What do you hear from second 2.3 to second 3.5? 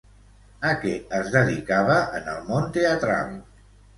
el món teatral?